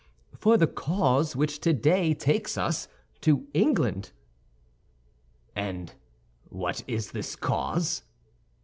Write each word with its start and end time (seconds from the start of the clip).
"For 0.35 0.57
the 0.57 0.65
cause 0.65 1.35
which 1.35 1.59
today 1.59 2.15
takes 2.15 2.57
us 2.57 2.87
to 3.21 3.45
England." 3.53 4.09
"And 5.55 5.93
what 6.49 6.83
is 6.87 7.11
this 7.11 7.35
cause?" 7.35 8.01